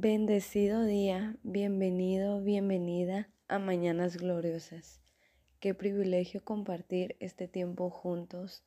Bendecido 0.00 0.84
día, 0.84 1.34
bienvenido, 1.42 2.40
bienvenida 2.40 3.28
a 3.48 3.58
Mañanas 3.58 4.16
Gloriosas. 4.16 5.00
Qué 5.58 5.74
privilegio 5.74 6.44
compartir 6.44 7.16
este 7.18 7.48
tiempo 7.48 7.90
juntos, 7.90 8.62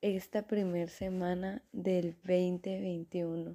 esta 0.00 0.46
primer 0.46 0.88
semana 0.88 1.62
del 1.72 2.16
2021, 2.24 3.54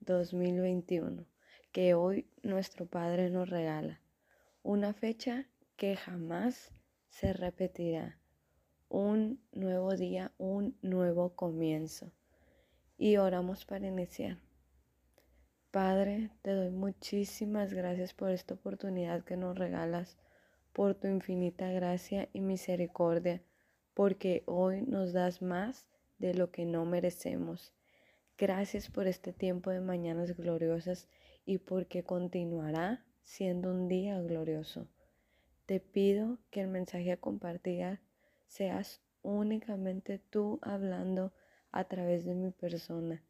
2021, 0.00 1.24
que 1.72 1.94
hoy 1.94 2.28
nuestro 2.42 2.84
Padre 2.84 3.30
nos 3.30 3.48
regala. 3.48 4.02
Una 4.62 4.92
fecha 4.92 5.48
que 5.78 5.96
jamás 5.96 6.70
se 7.08 7.32
repetirá. 7.32 8.18
Un 8.90 9.40
nuevo 9.52 9.96
día, 9.96 10.34
un 10.36 10.76
nuevo 10.82 11.34
comienzo. 11.34 12.12
Y 12.98 13.16
oramos 13.16 13.64
para 13.64 13.86
iniciar. 13.86 14.47
Padre, 15.70 16.30
te 16.40 16.52
doy 16.52 16.70
muchísimas 16.70 17.74
gracias 17.74 18.14
por 18.14 18.30
esta 18.30 18.54
oportunidad 18.54 19.22
que 19.22 19.36
nos 19.36 19.58
regalas, 19.58 20.16
por 20.72 20.94
tu 20.94 21.08
infinita 21.08 21.70
gracia 21.70 22.30
y 22.32 22.40
misericordia, 22.40 23.42
porque 23.92 24.44
hoy 24.46 24.80
nos 24.80 25.12
das 25.12 25.42
más 25.42 25.86
de 26.18 26.32
lo 26.32 26.50
que 26.50 26.64
no 26.64 26.86
merecemos. 26.86 27.74
Gracias 28.38 28.88
por 28.88 29.06
este 29.06 29.34
tiempo 29.34 29.68
de 29.68 29.80
mañanas 29.80 30.34
gloriosas 30.38 31.06
y 31.44 31.58
porque 31.58 32.02
continuará 32.02 33.04
siendo 33.22 33.70
un 33.70 33.88
día 33.88 34.18
glorioso. 34.22 34.88
Te 35.66 35.80
pido 35.80 36.38
que 36.50 36.62
el 36.62 36.68
mensaje 36.68 37.12
a 37.12 37.18
compartir 37.18 38.00
seas 38.46 39.02
únicamente 39.20 40.18
tú 40.30 40.60
hablando 40.62 41.34
a 41.72 41.84
través 41.84 42.24
de 42.24 42.34
mi 42.34 42.52
persona 42.52 43.22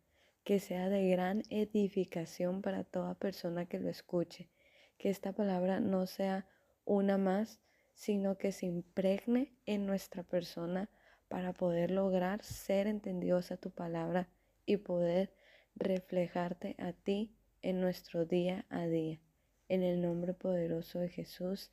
que 0.48 0.60
sea 0.60 0.88
de 0.88 1.06
gran 1.10 1.42
edificación 1.50 2.62
para 2.62 2.82
toda 2.82 3.14
persona 3.14 3.66
que 3.66 3.78
lo 3.78 3.90
escuche, 3.90 4.48
que 4.96 5.10
esta 5.10 5.34
palabra 5.34 5.78
no 5.78 6.06
sea 6.06 6.46
una 6.86 7.18
más, 7.18 7.60
sino 7.92 8.38
que 8.38 8.52
se 8.52 8.64
impregne 8.64 9.52
en 9.66 9.84
nuestra 9.84 10.22
persona 10.22 10.88
para 11.28 11.52
poder 11.52 11.90
lograr 11.90 12.42
ser 12.42 12.86
entendidos 12.86 13.50
a 13.50 13.58
tu 13.58 13.70
palabra 13.72 14.30
y 14.64 14.78
poder 14.78 15.34
reflejarte 15.74 16.76
a 16.78 16.94
ti 16.94 17.36
en 17.60 17.82
nuestro 17.82 18.24
día 18.24 18.64
a 18.70 18.86
día. 18.86 19.20
En 19.68 19.82
el 19.82 20.00
nombre 20.00 20.32
poderoso 20.32 20.98
de 20.98 21.10
Jesús. 21.10 21.72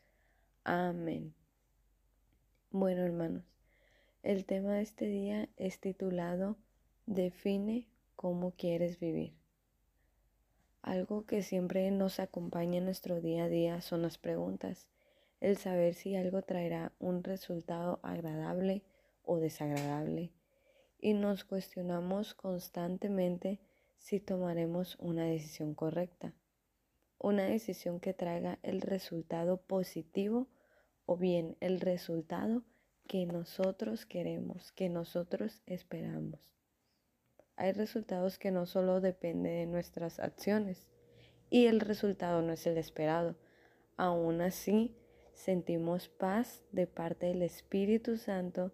Amén. 0.65 1.33
Bueno, 2.71 3.03
hermanos, 3.03 3.45
el 4.21 4.43
tema 4.43 4.73
de 4.73 4.81
este 4.81 5.05
día 5.05 5.47
es 5.55 5.79
titulado 5.79 6.57
Define 7.05 7.87
cómo 8.15 8.51
quieres 8.51 8.99
vivir. 8.99 9.33
Algo 10.81 11.25
que 11.25 11.41
siempre 11.41 11.89
nos 11.91 12.19
acompaña 12.19 12.77
en 12.77 12.85
nuestro 12.85 13.19
día 13.19 13.45
a 13.45 13.49
día 13.49 13.81
son 13.81 14.01
las 14.01 14.17
preguntas, 14.17 14.87
el 15.41 15.57
saber 15.57 15.95
si 15.95 16.15
algo 16.15 16.43
traerá 16.43 16.91
un 16.99 17.23
resultado 17.23 17.99
agradable 18.03 18.83
o 19.23 19.39
desagradable. 19.39 20.31
Y 20.99 21.13
nos 21.13 21.43
cuestionamos 21.43 22.33
constantemente 22.35 23.59
si 23.97 24.19
tomaremos 24.19 24.95
una 24.99 25.25
decisión 25.25 25.73
correcta, 25.73 26.33
una 27.17 27.45
decisión 27.45 27.99
que 27.99 28.13
traiga 28.13 28.59
el 28.61 28.81
resultado 28.81 29.57
positivo 29.57 30.47
o 31.05 31.17
bien 31.17 31.57
el 31.59 31.79
resultado 31.81 32.63
que 33.07 33.25
nosotros 33.25 34.05
queremos, 34.05 34.71
que 34.71 34.89
nosotros 34.89 35.61
esperamos 35.65 36.55
hay 37.57 37.71
resultados 37.71 38.37
que 38.37 38.51
no 38.51 38.65
solo 38.65 39.01
dependen 39.01 39.53
de 39.53 39.65
nuestras 39.65 40.19
acciones 40.19 40.87
y 41.49 41.67
el 41.67 41.79
resultado 41.79 42.41
no 42.41 42.53
es 42.53 42.67
el 42.67 42.77
esperado. 42.77 43.35
Aún 43.97 44.41
así, 44.41 44.95
sentimos 45.33 46.09
paz 46.09 46.63
de 46.71 46.87
parte 46.87 47.27
del 47.27 47.41
Espíritu 47.43 48.17
Santo. 48.17 48.73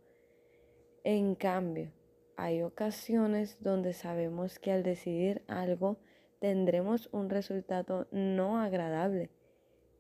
En 1.03 1.35
cambio, 1.35 1.91
hay 2.37 2.63
ocasiones 2.63 3.57
donde 3.61 3.93
sabemos 3.93 4.57
que 4.57 4.71
al 4.71 4.83
decidir 4.83 5.43
algo 5.47 5.97
tendremos 6.39 7.07
un 7.11 7.29
resultado 7.29 8.07
no 8.11 8.59
agradable 8.59 9.29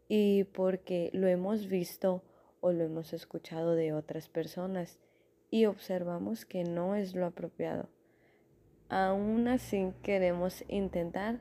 y 0.07 0.45
porque 0.45 1.11
lo 1.13 1.27
hemos 1.27 1.67
visto 1.67 2.23
o 2.61 2.71
lo 2.71 2.83
hemos 2.83 3.13
escuchado 3.13 3.75
de 3.75 3.93
otras 3.93 4.27
personas 4.27 4.97
y 5.51 5.65
observamos 5.65 6.45
que 6.45 6.63
no 6.63 6.95
es 6.95 7.13
lo 7.13 7.27
apropiado 7.27 7.89
aún 8.91 9.47
así 9.47 9.93
queremos 10.03 10.65
intentar 10.67 11.39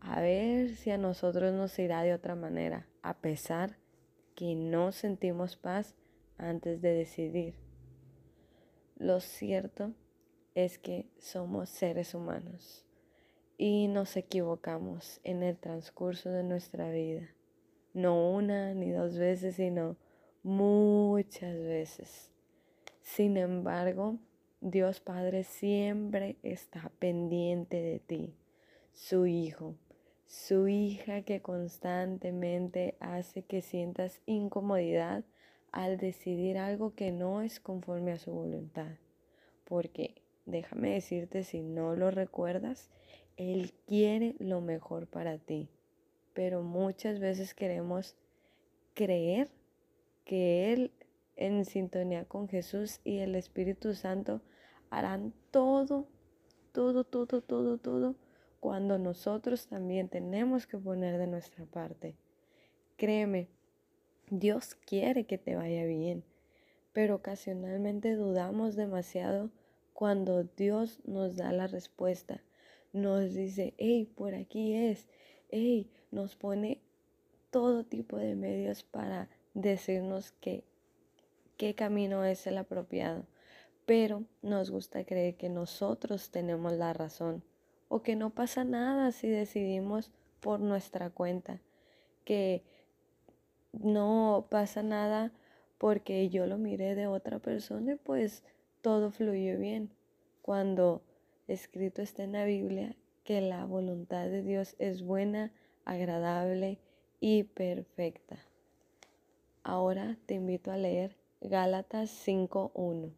a 0.00 0.20
ver 0.20 0.76
si 0.76 0.90
a 0.90 0.98
nosotros 0.98 1.52
nos 1.54 1.78
irá 1.78 2.02
de 2.02 2.12
otra 2.12 2.34
manera, 2.34 2.86
a 3.02 3.14
pesar 3.14 3.78
que 4.34 4.54
no 4.54 4.92
sentimos 4.92 5.56
paz 5.56 5.94
antes 6.36 6.82
de 6.82 6.92
decidir. 6.92 7.54
Lo 8.96 9.20
cierto 9.20 9.94
es 10.54 10.78
que 10.78 11.08
somos 11.18 11.70
seres 11.70 12.14
humanos 12.14 12.84
y 13.56 13.88
nos 13.88 14.14
equivocamos 14.18 15.20
en 15.24 15.42
el 15.42 15.56
transcurso 15.56 16.28
de 16.28 16.42
nuestra 16.42 16.90
vida. 16.90 17.30
No 17.94 18.30
una 18.30 18.74
ni 18.74 18.90
dos 18.90 19.16
veces, 19.16 19.56
sino 19.56 19.96
muchas 20.42 21.56
veces. 21.56 22.30
Sin 23.00 23.38
embargo, 23.38 24.18
Dios 24.62 25.00
Padre 25.00 25.44
siempre 25.44 26.36
está 26.42 26.92
pendiente 26.98 27.80
de 27.80 27.98
ti, 27.98 28.34
su 28.92 29.24
Hijo, 29.24 29.74
su 30.26 30.68
hija 30.68 31.22
que 31.22 31.40
constantemente 31.40 32.94
hace 33.00 33.42
que 33.42 33.62
sientas 33.62 34.20
incomodidad 34.26 35.24
al 35.72 35.96
decidir 35.96 36.58
algo 36.58 36.94
que 36.94 37.10
no 37.10 37.40
es 37.40 37.58
conforme 37.58 38.12
a 38.12 38.18
su 38.18 38.32
voluntad. 38.32 38.98
Porque 39.64 40.16
déjame 40.44 40.90
decirte, 40.90 41.42
si 41.42 41.62
no 41.62 41.96
lo 41.96 42.10
recuerdas, 42.10 42.90
Él 43.38 43.72
quiere 43.86 44.34
lo 44.40 44.60
mejor 44.60 45.06
para 45.06 45.38
ti. 45.38 45.70
Pero 46.34 46.62
muchas 46.62 47.18
veces 47.18 47.54
queremos 47.54 48.14
creer 48.92 49.48
que 50.26 50.74
Él 50.74 50.92
en 51.36 51.64
sintonía 51.64 52.26
con 52.26 52.46
Jesús 52.46 53.00
y 53.02 53.20
el 53.20 53.34
Espíritu 53.34 53.94
Santo 53.94 54.42
harán 54.90 55.32
todo, 55.50 56.06
todo, 56.72 57.04
todo, 57.04 57.40
todo, 57.40 57.78
todo, 57.78 58.14
cuando 58.58 58.98
nosotros 58.98 59.66
también 59.68 60.08
tenemos 60.08 60.66
que 60.66 60.76
poner 60.76 61.18
de 61.18 61.26
nuestra 61.26 61.64
parte. 61.64 62.14
Créeme, 62.96 63.48
Dios 64.28 64.74
quiere 64.74 65.24
que 65.24 65.38
te 65.38 65.56
vaya 65.56 65.84
bien, 65.84 66.24
pero 66.92 67.16
ocasionalmente 67.16 68.14
dudamos 68.14 68.76
demasiado 68.76 69.50
cuando 69.94 70.44
Dios 70.44 71.00
nos 71.04 71.36
da 71.36 71.52
la 71.52 71.66
respuesta. 71.66 72.42
Nos 72.92 73.34
dice, 73.34 73.74
hey, 73.78 74.10
por 74.16 74.34
aquí 74.34 74.74
es, 74.74 75.06
hey, 75.50 75.90
nos 76.10 76.36
pone 76.36 76.80
todo 77.50 77.84
tipo 77.84 78.16
de 78.16 78.34
medios 78.34 78.82
para 78.82 79.28
decirnos 79.54 80.32
que 80.40 80.64
qué 81.56 81.74
camino 81.74 82.24
es 82.24 82.46
el 82.46 82.58
apropiado 82.58 83.24
pero 83.90 84.22
nos 84.40 84.70
gusta 84.70 85.02
creer 85.02 85.34
que 85.34 85.48
nosotros 85.48 86.30
tenemos 86.30 86.74
la 86.74 86.92
razón 86.92 87.42
o 87.88 88.02
que 88.02 88.14
no 88.14 88.30
pasa 88.30 88.62
nada 88.62 89.10
si 89.10 89.26
decidimos 89.28 90.12
por 90.38 90.60
nuestra 90.60 91.10
cuenta, 91.10 91.60
que 92.24 92.62
no 93.72 94.46
pasa 94.48 94.84
nada 94.84 95.32
porque 95.76 96.28
yo 96.28 96.46
lo 96.46 96.56
miré 96.56 96.94
de 96.94 97.08
otra 97.08 97.40
persona 97.40 97.94
y 97.94 97.96
pues 97.96 98.44
todo 98.80 99.10
fluyó 99.10 99.58
bien. 99.58 99.90
Cuando 100.40 101.02
escrito 101.48 102.00
está 102.00 102.22
en 102.22 102.30
la 102.30 102.44
Biblia 102.44 102.94
que 103.24 103.40
la 103.40 103.64
voluntad 103.64 104.28
de 104.28 104.44
Dios 104.44 104.76
es 104.78 105.02
buena, 105.02 105.50
agradable 105.84 106.78
y 107.18 107.42
perfecta. 107.42 108.38
Ahora 109.64 110.16
te 110.26 110.34
invito 110.34 110.70
a 110.70 110.76
leer 110.76 111.16
Gálatas 111.40 112.10
5.1. 112.24 113.10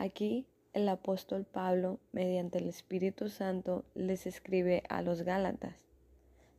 Aquí 0.00 0.46
el 0.72 0.88
apóstol 0.88 1.44
Pablo, 1.44 2.00
mediante 2.12 2.56
el 2.56 2.70
Espíritu 2.70 3.28
Santo, 3.28 3.84
les 3.94 4.26
escribe 4.26 4.82
a 4.88 5.02
los 5.02 5.24
Gálatas. 5.24 5.76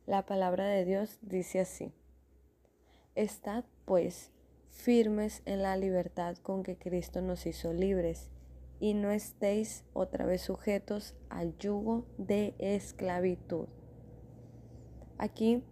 La 0.06 0.26
palabra 0.26 0.68
de 0.68 0.84
Dios 0.84 1.18
dice 1.22 1.58
así, 1.58 1.92
Estad 3.16 3.64
pues 3.84 4.30
firmes 4.70 5.42
en 5.44 5.62
la 5.62 5.76
libertad 5.76 6.36
con 6.36 6.62
que 6.62 6.76
Cristo 6.76 7.20
nos 7.20 7.44
hizo 7.46 7.72
libres, 7.72 8.30
y 8.78 8.94
no 8.94 9.10
estéis 9.10 9.84
otra 9.92 10.24
vez 10.24 10.42
sujetos 10.42 11.16
al 11.28 11.58
yugo 11.58 12.06
de 12.18 12.54
esclavitud. 12.60 13.66
Aquí 15.18 15.64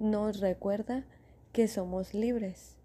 nos 0.00 0.40
recuerda 0.40 1.06
que 1.52 1.68
somos 1.68 2.14
libres 2.14 2.76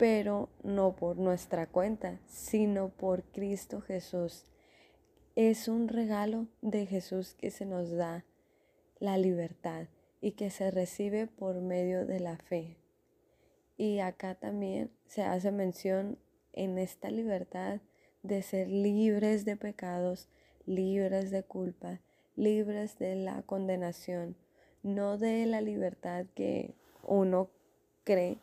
pero 0.00 0.48
no 0.62 0.96
por 0.96 1.18
nuestra 1.18 1.66
cuenta, 1.66 2.18
sino 2.26 2.88
por 2.88 3.22
Cristo 3.22 3.82
Jesús. 3.82 4.46
Es 5.36 5.68
un 5.68 5.88
regalo 5.88 6.46
de 6.62 6.86
Jesús 6.86 7.34
que 7.34 7.50
se 7.50 7.66
nos 7.66 7.90
da 7.90 8.24
la 8.98 9.18
libertad 9.18 9.88
y 10.22 10.32
que 10.32 10.48
se 10.48 10.70
recibe 10.70 11.26
por 11.26 11.60
medio 11.60 12.06
de 12.06 12.18
la 12.18 12.38
fe. 12.38 12.78
Y 13.76 13.98
acá 13.98 14.34
también 14.36 14.90
se 15.06 15.22
hace 15.22 15.52
mención 15.52 16.16
en 16.54 16.78
esta 16.78 17.10
libertad 17.10 17.80
de 18.22 18.40
ser 18.40 18.68
libres 18.68 19.44
de 19.44 19.58
pecados, 19.58 20.30
libres 20.64 21.30
de 21.30 21.42
culpa, 21.42 22.00
libres 22.36 22.98
de 22.98 23.16
la 23.16 23.42
condenación, 23.42 24.34
no 24.82 25.18
de 25.18 25.44
la 25.44 25.60
libertad 25.60 26.24
que 26.34 26.74
uno 27.02 27.50
cree 28.02 28.38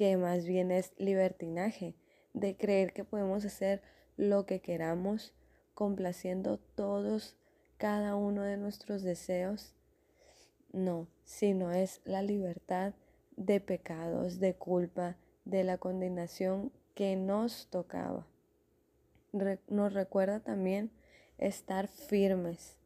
que 0.00 0.16
más 0.16 0.46
bien 0.46 0.70
es 0.70 0.94
libertinaje, 0.96 1.94
de 2.32 2.56
creer 2.56 2.94
que 2.94 3.04
podemos 3.04 3.44
hacer 3.44 3.82
lo 4.16 4.46
que 4.46 4.60
queramos, 4.60 5.34
complaciendo 5.74 6.56
todos, 6.56 7.36
cada 7.76 8.16
uno 8.16 8.40
de 8.40 8.56
nuestros 8.56 9.02
deseos. 9.02 9.74
No, 10.72 11.06
sino 11.24 11.70
es 11.70 12.00
la 12.06 12.22
libertad 12.22 12.94
de 13.36 13.60
pecados, 13.60 14.40
de 14.40 14.54
culpa, 14.54 15.18
de 15.44 15.64
la 15.64 15.76
condenación 15.76 16.72
que 16.94 17.14
nos 17.16 17.66
tocaba. 17.68 18.26
nos 19.68 19.92
recuerda 19.92 20.40
también 20.40 20.90
estar 21.36 21.88
firmes. 21.88 22.78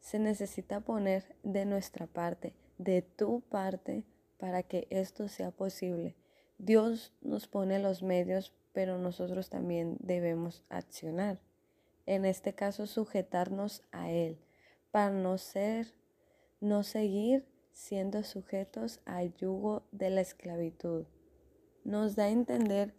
Se 0.00 0.18
necesita 0.18 0.80
poner 0.80 1.36
de 1.44 1.64
nuestra 1.64 2.08
parte, 2.08 2.54
de 2.76 3.02
tu 3.02 3.42
parte, 3.42 4.02
para 4.36 4.64
que 4.64 4.88
esto 4.90 5.28
sea 5.28 5.52
posible. 5.52 6.16
Dios 6.58 7.12
nos 7.20 7.46
pone 7.46 7.78
los 7.78 8.02
medios, 8.02 8.52
pero 8.72 8.98
nosotros 8.98 9.50
también 9.50 9.96
debemos 10.00 10.64
accionar. 10.68 11.38
En 12.06 12.24
este 12.24 12.54
caso, 12.54 12.86
sujetarnos 12.86 13.82
a 13.92 14.10
Él, 14.10 14.38
para 14.90 15.10
no 15.10 15.38
ser, 15.38 15.94
no 16.60 16.82
seguir 16.82 17.46
siendo 17.72 18.22
sujetos 18.22 19.00
al 19.04 19.34
yugo 19.34 19.86
de 19.92 20.08
la 20.10 20.22
esclavitud. 20.22 21.04
Nos 21.84 22.16
da 22.16 22.24
a 22.24 22.30
entender 22.30 22.94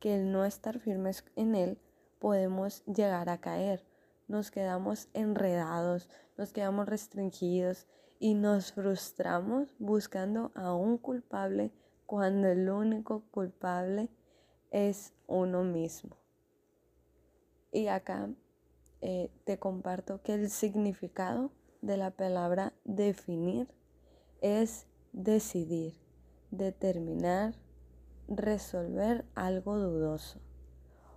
que 0.00 0.14
el 0.14 0.32
no 0.32 0.44
estar 0.44 0.78
firmes 0.78 1.24
en 1.36 1.54
Él 1.54 1.78
podemos 2.18 2.82
llegar 2.86 3.28
a 3.28 3.40
caer. 3.40 3.84
Nos 4.26 4.50
quedamos 4.50 5.08
enredados, 5.12 6.08
nos 6.38 6.52
quedamos 6.52 6.88
restringidos 6.88 7.86
y 8.18 8.34
nos 8.34 8.72
frustramos 8.72 9.74
buscando 9.78 10.50
a 10.54 10.74
un 10.74 10.96
culpable 10.96 11.72
cuando 12.06 12.48
el 12.48 12.68
único 12.68 13.22
culpable 13.30 14.08
es 14.70 15.12
uno 15.26 15.64
mismo. 15.64 16.16
Y 17.70 17.88
acá 17.88 18.30
eh, 19.00 19.30
te 19.44 19.58
comparto 19.58 20.22
que 20.22 20.34
el 20.34 20.50
significado 20.50 21.50
de 21.80 21.96
la 21.96 22.10
palabra 22.10 22.72
definir 22.84 23.68
es 24.40 24.86
decidir, 25.12 25.94
determinar, 26.50 27.54
resolver 28.28 29.24
algo 29.34 29.78
dudoso 29.78 30.40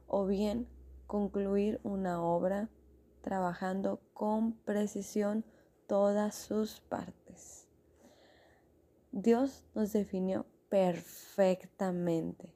o 0.07 0.25
bien 0.25 0.67
concluir 1.07 1.79
una 1.83 2.23
obra 2.23 2.69
trabajando 3.21 3.99
con 4.13 4.53
precisión 4.53 5.45
todas 5.87 6.35
sus 6.35 6.79
partes. 6.81 7.67
Dios 9.11 9.63
nos 9.73 9.93
definió 9.93 10.45
perfectamente, 10.75 12.53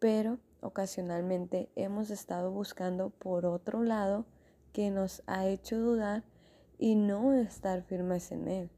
pero 0.00 0.40
ocasionalmente 0.60 1.70
hemos 1.76 2.10
estado 2.10 2.50
buscando 2.50 3.10
por 3.10 3.46
otro 3.46 3.84
lado 3.84 4.26
que 4.72 4.90
nos 4.90 5.22
ha 5.28 5.46
hecho 5.46 5.78
dudar 5.78 6.24
y 6.80 6.96
no 6.96 7.32
estar 7.32 7.84
firmes 7.84 8.32
en 8.32 8.48
Él. 8.48 8.70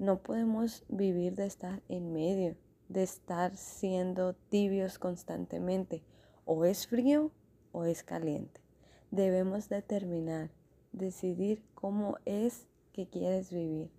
No 0.00 0.20
podemos 0.20 0.84
vivir 0.88 1.36
de 1.36 1.46
estar 1.46 1.80
en 1.88 2.12
medio, 2.12 2.56
de 2.88 3.04
estar 3.04 3.56
siendo 3.56 4.34
tibios 4.34 4.98
constantemente. 4.98 6.02
O 6.44 6.64
es 6.64 6.88
frío 6.88 7.30
o 7.70 7.84
es 7.84 8.02
caliente. 8.02 8.62
Debemos 9.12 9.68
determinar, 9.68 10.50
decidir 10.90 11.62
cómo 11.76 12.16
es 12.24 12.66
que 12.92 13.08
quieres 13.08 13.52
vivir. 13.52 13.92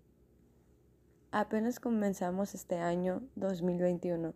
Apenas 1.38 1.82
comenzamos 1.82 2.56
este 2.56 2.78
año 2.78 3.22
2021, 3.36 4.34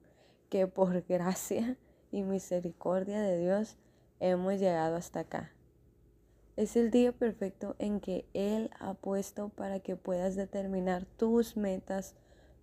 que 0.49 0.67
por 0.67 1.01
gracia 1.07 1.77
y 2.11 2.23
misericordia 2.23 3.21
de 3.21 3.37
Dios 3.37 3.77
hemos 4.19 4.59
llegado 4.59 4.97
hasta 4.97 5.21
acá. 5.21 5.53
Es 6.57 6.75
el 6.75 6.91
día 6.91 7.13
perfecto 7.13 7.77
en 7.79 8.01
que 8.01 8.25
Él 8.33 8.69
ha 8.81 8.95
puesto 8.95 9.47
para 9.47 9.79
que 9.79 9.95
puedas 9.95 10.35
determinar 10.35 11.05
tus 11.05 11.55
metas, 11.55 12.15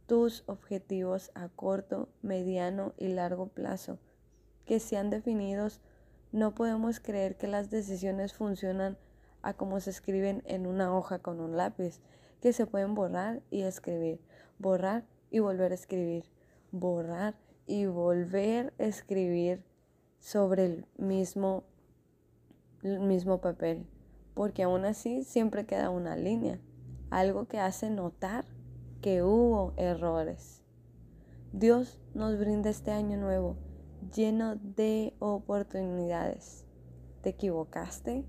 tus 0.07 0.45
objetivos 0.49 1.31
a 1.35 1.49
corto, 1.49 2.11
mediano 2.21 2.93
y 2.99 3.09
largo 3.09 3.47
plazo, 3.47 3.99
que 4.67 4.81
sean 4.81 5.09
definidos. 5.09 5.81
No 6.31 6.55
podemos 6.55 7.01
creer 7.01 7.39
que 7.39 7.47
las 7.47 7.71
decisiones 7.71 8.35
funcionan 8.35 8.99
a 9.41 9.55
como 9.55 9.81
se 9.81 9.89
escriben 9.89 10.43
en 10.45 10.67
una 10.67 10.95
hoja 10.95 11.21
con 11.21 11.41
un 11.41 11.57
lápiz, 11.57 12.03
que 12.41 12.53
se 12.53 12.67
pueden 12.67 12.95
borrar 12.95 13.43
y 13.51 13.63
escribir, 13.63 14.21
borrar 14.59 15.05
y 15.31 15.41
volver 15.41 15.73
a 15.73 15.75
escribir, 15.75 16.25
borrar 16.73 17.37
y 17.67 17.87
volver 17.87 18.73
a 18.79 18.85
escribir 18.85 19.65
sobre 20.21 20.65
el 20.65 20.87
mismo, 20.99 21.65
mismo 22.83 23.41
papel, 23.41 23.87
porque 24.35 24.63
aún 24.63 24.85
así 24.85 25.25
siempre 25.25 25.67
queda 25.67 25.91
una 25.91 26.17
línea, 26.17 26.61
algo 27.11 27.47
que 27.47 27.59
hace 27.59 27.91
notar 27.91 28.45
que 29.01 29.23
hubo 29.23 29.73
errores. 29.77 30.63
Dios 31.53 32.01
nos 32.15 32.39
brinda 32.39 32.71
este 32.71 32.91
año 32.91 33.17
nuevo 33.17 33.57
lleno 34.15 34.57
de 34.57 35.15
oportunidades. 35.19 36.65
¿Te 37.23 37.31
equivocaste? 37.31 38.25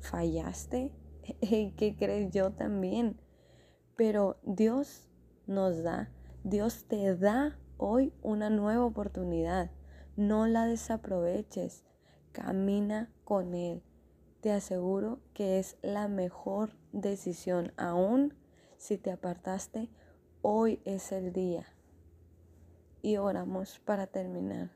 ¿Fallaste? 0.00 0.92
¿Qué 1.40 1.96
crees 1.98 2.30
yo 2.30 2.52
también? 2.52 3.16
Pero 3.96 4.38
Dios 4.42 5.08
nos 5.46 5.82
da, 5.82 6.10
Dios 6.42 6.84
te 6.84 7.16
da 7.16 7.58
hoy 7.78 8.12
una 8.22 8.50
nueva 8.50 8.84
oportunidad. 8.84 9.70
No 10.16 10.46
la 10.46 10.66
desaproveches. 10.66 11.84
Camina 12.32 13.12
con 13.24 13.54
Él. 13.54 13.82
Te 14.40 14.52
aseguro 14.52 15.20
que 15.32 15.58
es 15.58 15.76
la 15.82 16.08
mejor 16.08 16.76
decisión. 16.92 17.72
Aún 17.76 18.34
si 18.76 18.98
te 18.98 19.10
apartaste, 19.10 19.88
hoy 20.42 20.80
es 20.84 21.12
el 21.12 21.32
día. 21.32 21.66
Y 23.00 23.16
oramos 23.16 23.78
para 23.78 24.06
terminar. 24.06 24.70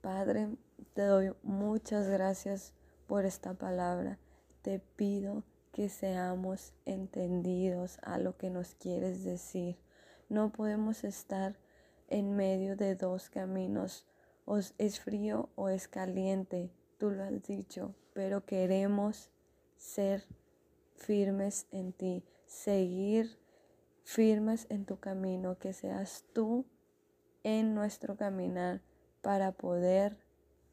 Padre, 0.00 0.56
te 0.94 1.02
doy 1.02 1.34
muchas 1.42 2.08
gracias 2.08 2.74
por 3.06 3.24
esta 3.24 3.54
palabra. 3.54 4.18
Te 4.62 4.78
pido 4.78 5.44
que 5.76 5.90
seamos 5.90 6.72
entendidos 6.86 7.98
a 8.00 8.16
lo 8.16 8.38
que 8.38 8.48
nos 8.48 8.74
quieres 8.76 9.24
decir. 9.24 9.76
No 10.30 10.50
podemos 10.50 11.04
estar 11.04 11.58
en 12.08 12.34
medio 12.34 12.76
de 12.76 12.94
dos 12.94 13.28
caminos. 13.28 14.06
O 14.46 14.56
es 14.56 15.00
frío 15.00 15.50
o 15.54 15.68
es 15.68 15.86
caliente. 15.86 16.70
Tú 16.96 17.10
lo 17.10 17.24
has 17.24 17.42
dicho, 17.42 17.94
pero 18.14 18.46
queremos 18.46 19.28
ser 19.76 20.24
firmes 20.94 21.66
en 21.72 21.92
ti, 21.92 22.24
seguir 22.46 23.38
firmes 24.02 24.66
en 24.70 24.86
tu 24.86 24.98
camino, 24.98 25.58
que 25.58 25.74
seas 25.74 26.24
tú 26.32 26.64
en 27.42 27.74
nuestro 27.74 28.16
caminar 28.16 28.80
para 29.20 29.52
poder 29.52 30.16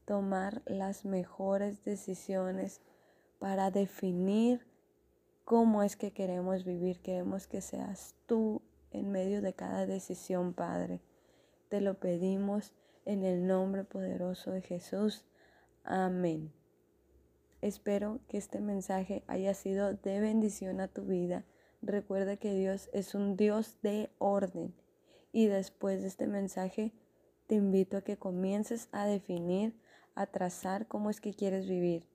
tomar 0.06 0.62
las 0.66 1.04
mejores 1.04 1.84
decisiones, 1.84 2.80
para 3.38 3.70
definir 3.70 4.66
cómo 5.44 5.84
es 5.84 5.96
que 5.96 6.12
queremos 6.12 6.64
vivir. 6.64 7.00
Queremos 7.00 7.48
que 7.48 7.62
seas 7.62 8.16
tú 8.26 8.62
en 8.92 9.12
medio 9.12 9.42
de 9.42 9.54
cada 9.54 9.86
decisión, 9.86 10.54
Padre. 10.54 11.02
Te 11.70 11.82
lo 11.82 11.96
pedimos 11.96 12.74
en 13.06 13.24
el 13.24 13.48
nombre 13.48 13.84
poderoso 13.84 14.52
de 14.52 14.62
Jesús. 14.62 15.26
Amén. 15.84 16.52
Espero 17.62 18.20
que 18.28 18.38
este 18.38 18.60
mensaje 18.60 19.24
haya 19.28 19.54
sido 19.54 19.94
de 19.94 20.20
bendición 20.20 20.80
a 20.80 20.88
tu 20.88 21.04
vida. 21.04 21.46
Recuerda 21.82 22.38
que 22.38 22.54
Dios 22.54 22.90
es 22.94 23.16
un 23.16 23.36
Dios 23.36 23.78
de 23.82 24.10
orden. 24.20 24.74
Y 25.32 25.48
después 25.48 26.02
de 26.02 26.08
este 26.08 26.28
mensaje, 26.28 26.94
te 27.48 27.56
invito 27.56 27.98
a 27.98 28.02
que 28.02 28.18
comiences 28.18 28.88
a 28.92 29.06
definir, 29.06 29.74
a 30.14 30.28
trazar 30.28 30.88
cómo 30.88 31.10
es 31.10 31.20
que 31.20 31.34
quieres 31.34 31.68
vivir. 31.68 32.06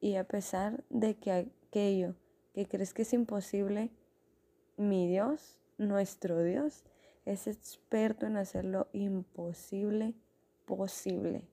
Y 0.00 0.14
a 0.14 0.24
pesar 0.24 0.84
de 0.88 1.16
que 1.16 1.32
aquello 1.32 2.14
que 2.58 2.66
crees 2.66 2.92
que 2.92 3.02
es 3.02 3.12
imposible, 3.12 3.92
mi 4.76 5.06
Dios, 5.06 5.56
nuestro 5.76 6.42
Dios, 6.42 6.82
es 7.24 7.46
experto 7.46 8.26
en 8.26 8.36
hacer 8.36 8.64
lo 8.64 8.88
imposible 8.92 10.16
posible. 10.64 11.46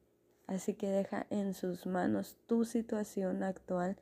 Así 0.47 0.74
que 0.74 0.88
deja 0.88 1.27
en 1.29 1.53
sus 1.53 1.85
manos 1.85 2.38
tu 2.47 2.65
situación 2.65 3.43
actual 3.43 3.97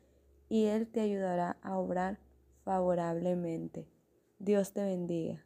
y 0.47 0.67
Él 0.67 0.87
te 0.87 1.01
ayudará 1.01 1.57
a 1.61 1.77
obrar 1.77 2.19
favorablemente. 2.63 3.85
Dios 4.39 4.71
te 4.71 4.85
bendiga. 4.85 5.43